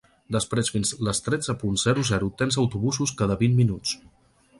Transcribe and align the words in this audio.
Després 0.35 0.69
fins 0.75 0.93
les 1.07 1.19
tretze 1.25 1.55
punt 1.63 1.77
zero 1.81 2.05
zero 2.11 2.31
tens 2.39 2.57
autobusos 2.63 3.13
cada 3.21 3.37
vint 3.43 3.55
minuts. 3.61 3.93